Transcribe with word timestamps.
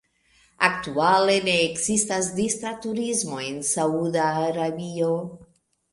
Aktuale 0.67 1.35
ne 1.49 1.53
ekzistas 1.65 2.29
distra 2.39 2.73
turismo 2.87 3.39
en 3.51 3.63
Sauda 3.73 4.27
Arabio. 4.49 5.13